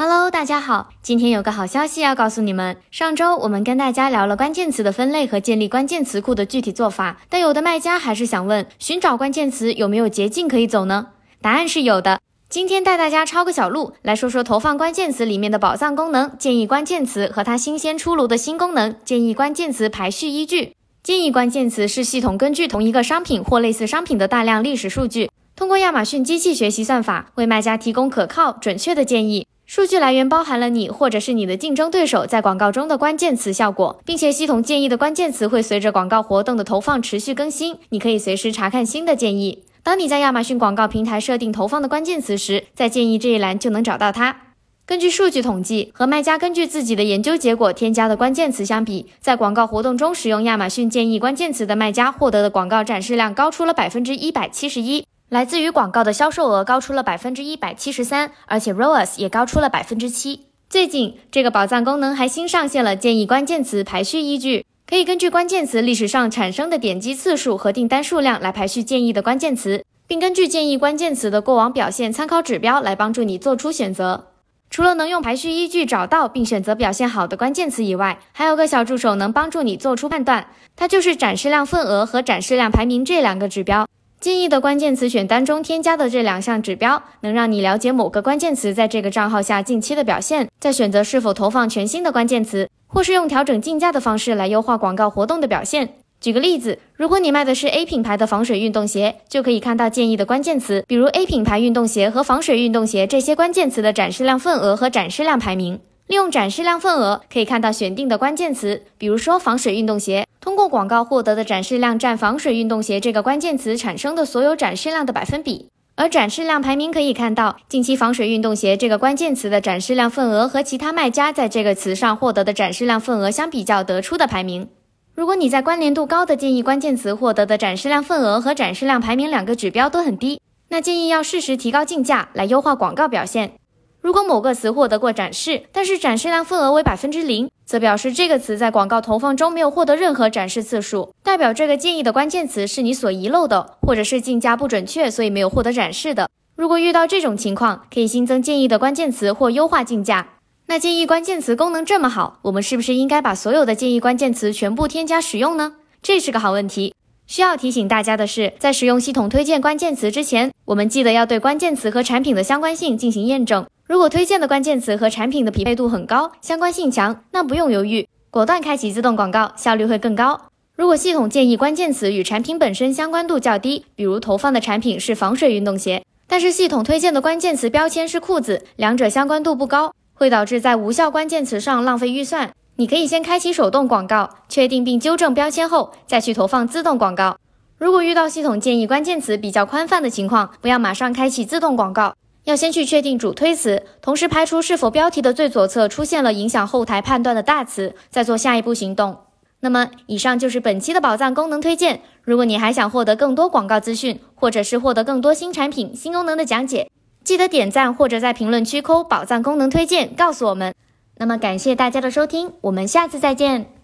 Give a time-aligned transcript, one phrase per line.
[0.00, 2.76] Hello，大家好，今天有个好消息要告诉你们。
[2.88, 11.08] 上周我们跟大家聊了关键词的分类和建立关键词库的具体做法，但有的卖家还是想问，寻找关键词有没有捷径可以走呢？
[11.42, 12.20] 答案是有的。
[12.48, 20.76] 今天带大家抄个小路，来说说投放关键词里面的宝藏功能——建议关键词和它新鲜出炉的新功能——建议关键词排序依据。
[21.02, 29.47] 建议关键词是系统根据同一个商品或类似商品的大量历史数据，通过亚马逊机器学习算法，为卖家提供可靠、准确的建议。
[29.70, 39.62] 数据来源包含了你或者是你的竞争对手在广告中的关键词效果，并且系统建议的关键词会随着广告活动的投放持续更新，你可以随时查看新的建议。
[39.82, 44.54] 当你在亚马逊广告平台设定投放的关键词时，在建议这一栏就能找到它。
[44.86, 55.04] 根据数据统计，和卖家根据自己的研究结果添加的关键词相比，在广告活动中使用亚马逊建议关键词的卖家获得的广告展示量高出了百分之一百七十一。
[55.30, 60.46] 来自于广告的销售额高出了百分之一百七十三，而且 ROAS 也高出了百分之七。
[60.70, 74.28] 最近，这个宝藏功能还新上线了建议关键词排序依据，可以根据关键词历史上产生的点击次数和订单数量来排序建议的关键词，并根据建议关键词的过往表现参考指标来帮助你做出选择。
[74.70, 83.86] 除了能用排序依据找到并选择表现好的关键词以外，还有个小助手能帮助你做出判断，它就是展示量份额和展示量排名这两个指标。
[84.20, 95.90] 建议的关键词选单中添加的这两项指标，能让你了解某个关键词在这个账号下近期的表现，再选择是否投放全新的关键词，或是用调整竞价的方式来优化广告活动的表现。
[96.20, 105.78] 举个例子，如果你卖的是 A 品牌的防水运动鞋，就可以看到建议的关键词，比如 A 品牌运动鞋和防水运动鞋这些关键词的展示量份额和展示量排名。
[106.08, 115.68] 利用展示量份额可以看到选定的关键词，比如说防水运动鞋，通过广告获得的展示量占防水运动鞋这个关键词产生的所有展示量的百分比。
[115.94, 124.66] 而展示量排名可以看到近期防水运动鞋这个关键词的展示量份额和其他卖家在这个词上获得的展示量份额相比较得出的排名。
[125.14, 133.52] 如果你在关联度高的建议关键词获得的展示量份额和展示量排名两个指标都很低，那建议要适时提高竞价来优化广告表现。
[134.00, 146.30] 如果某个词获得过展示，但是展示量份额为百分之零，则表示这个词在广告投放中没有获得任何展示次数，代表这个建议的关键词是你所遗漏的，或者是竞价不准确，所以没有获得展示的。
[146.54, 150.28] 如果遇到这种情况，可以新增建议的关键词或优化竞价。
[150.66, 155.74] 那建议关键词功能这么好，我们是不是应该把所有的建议关键词全部添加使用呢？
[156.02, 156.94] 这是个好问题。
[157.26, 163.66] 需要提醒大家的是，在使用系统推荐关键词之前，我们记得要对关键词和产品的相关性进行验证。
[163.88, 170.38] 如果推荐的关键词和产品的匹配度很高，相关性强，那不用犹豫，果断开启自动广告，效率会更高。
[170.76, 182.50] 如果系统建议关键词与产品本身相关度较低，比如投放的产品是防水运动鞋，但是系统推荐的关键词标签是裤子，两者相关度不高，会导致在无效关键词上浪费预算。
[182.76, 187.38] 你可以先开启手动广告，确定并纠正标签后，再去投放自动广告。
[187.78, 192.14] 如果遇到系统建议关键词比较宽泛的情况，不要马上开启自动广告，
[192.48, 199.18] 要先去确定主推词，同时排除是否标题的最左侧出现了影响后台判断的大词，再做下一步行动。
[199.60, 202.00] 那么，以上就是本期的宝藏功能推荐。
[202.22, 206.90] 如果你还想获得更多广告资讯，或者是获得更多新产品、新功能的讲解，
[207.22, 210.74] 记得点赞或者在评论区扣“宝藏功能推荐”告诉我们。
[211.18, 213.77] 那么感谢大家的收听，我们下次再见。